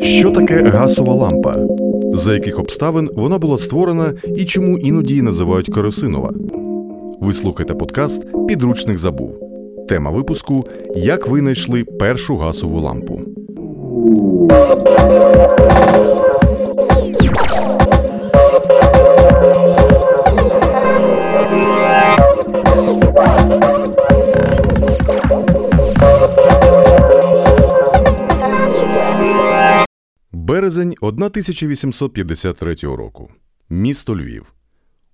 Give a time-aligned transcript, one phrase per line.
[0.00, 1.54] Що таке газова лампа?
[2.12, 6.32] За яких обставин вона була створена і чому іноді її називають керосинова?
[7.20, 9.30] Ви слухаєте подкаст Підручник забув.
[9.88, 10.64] Тема випуску
[10.96, 13.20] Як винайшли першу газову лампу.
[30.52, 33.30] Березень 1853 року.
[33.70, 34.52] Місто Львів.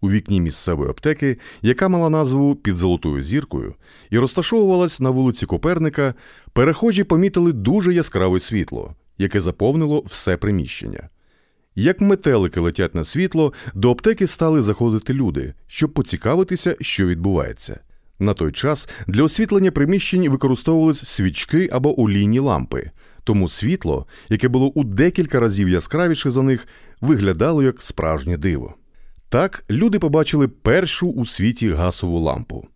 [0.00, 3.74] У вікні місцевої аптеки, яка мала назву під золотою зіркою,
[4.10, 6.14] і розташовувалась на вулиці Коперника,
[6.52, 11.08] перехожі помітили дуже яскраве світло, яке заповнило все приміщення.
[11.74, 17.80] Як метелики летять на світло, до аптеки стали заходити люди, щоб поцікавитися, що відбувається.
[18.18, 22.90] На той час для освітлення приміщень використовувались свічки або олійні лампи,
[23.24, 26.68] тому світло, яке було у декілька разів яскравіше за них,
[27.00, 28.74] виглядало як справжнє диво.
[29.28, 32.66] Так люди побачили першу у світі газову лампу.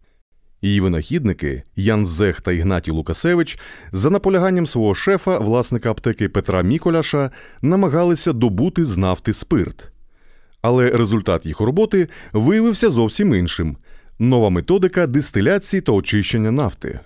[0.62, 3.59] Її винахідники Ян Зех та Ігнатій Лукасевич
[3.92, 7.31] за наполяганням свого шефа, власника аптеки Петра Міколяша,
[7.62, 9.92] намагалися добути з нафти спирт.
[10.62, 13.77] Але результат їх роботи виявився зовсім іншим
[14.19, 17.01] нова методика дистиляції та очищення нафти.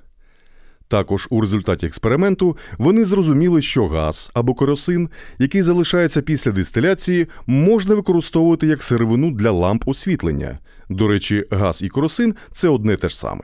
[0.89, 5.08] Також у результаті експерименту вони зрозуміли, що газ або керосин,
[5.39, 10.58] який залишається після дистиляції, можна використовувати як сировину для ламп освітлення.
[10.89, 13.42] До речі, газ і керосин– це одне те ж саме.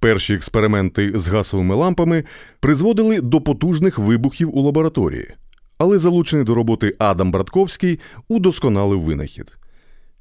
[0.00, 2.24] Перші експерименти з газовими лампами
[2.60, 5.34] призводили до потужних вибухів у лабораторії,
[5.78, 9.52] але залучений до роботи Адам Братковський удосконалив винахід.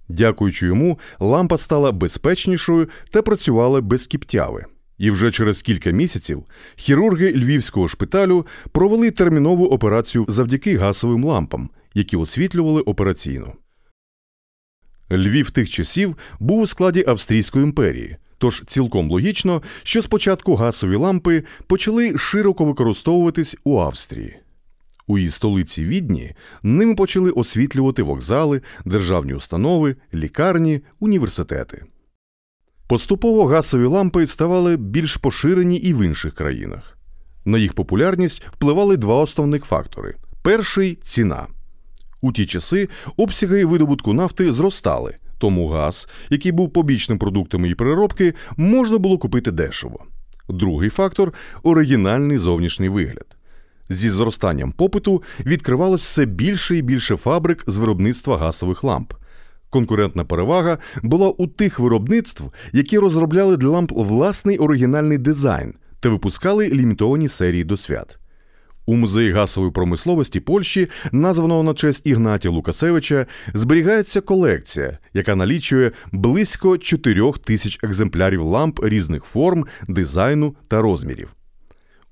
[0.09, 4.65] Дякуючи йому, лампа стала безпечнішою та працювала без кіптяви.
[4.97, 6.43] І вже через кілька місяців
[6.75, 13.53] хірурги львівського шпиталю провели термінову операцію завдяки газовим лампам, які освітлювали операційну.
[15.11, 21.43] Львів тих часів був у складі Австрійської імперії, тож цілком логічно, що спочатку газові лампи
[21.67, 24.39] почали широко використовуватись у Австрії.
[25.07, 31.85] У її столиці Відні ними почали освітлювати вокзали, державні установи, лікарні, університети.
[32.87, 36.97] Поступово газові лампи ставали більш поширені і в інших країнах.
[37.45, 41.47] На їх популярність впливали два основних фактори: перший ціна.
[42.21, 48.33] У ті часи обсяги видобутку нафти зростали, тому газ, який був побічним продуктом її переробки,
[48.57, 50.05] можна було купити дешево.
[50.49, 53.37] Другий фактор оригінальний зовнішній вигляд.
[53.89, 59.13] Зі зростанням попиту відкривалось все більше і більше фабрик з виробництва газових ламп.
[59.75, 62.43] Конкурентна перевага була у тих виробництв,
[62.73, 68.19] які розробляли для ламп власний оригінальний дизайн та випускали лімітовані серії до свят.
[68.85, 76.77] У музеї газової промисловості Польщі, названого на честь Ігнатія Лукасевича, зберігається колекція, яка налічує близько
[76.77, 81.29] 4 тисяч екземплярів ламп різних форм, дизайну та розмірів.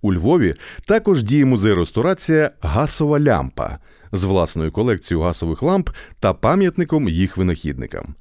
[0.03, 0.53] У Львові
[0.85, 3.77] також діє музей ресторація Гасова лямпа
[4.11, 8.15] з власною колекцією гасових ламп та пам'ятником їх винахідникам.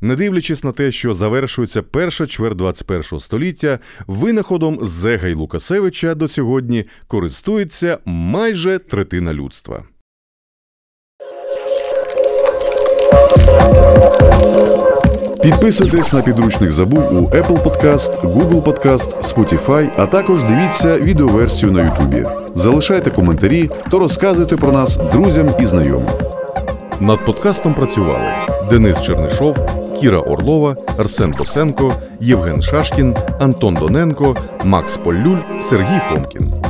[0.00, 6.28] Не дивлячись на те, що завершується перша чверть 21 століття, винаходом Зега й Лукасевича до
[6.28, 9.84] сьогодні користується майже третина людства.
[15.42, 21.80] Підписуйтесь на підручник забув у Apple Podcast, Google Podcast, Spotify, а також дивіться відеоверсію на
[21.80, 22.26] YouTube.
[22.54, 26.08] Залишайте коментарі та розказуйте про нас друзям і знайомим.
[27.00, 28.28] Над подкастом працювали
[28.70, 29.56] Денис Чернишов,
[30.00, 36.65] Кіра Орлова, Арсен Косенко, Євген Шашкін, Антон Доненко, Макс Поллюль, Сергій Фомкін.